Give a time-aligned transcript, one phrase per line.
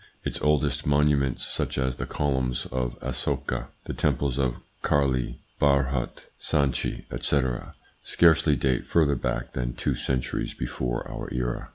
[0.23, 7.05] Its oldest monuments, such as the columns of Asoka, the temples of Karli, Bharhut, Sanchi,
[7.11, 11.69] etc., scarcely date further back than two centuries before our era.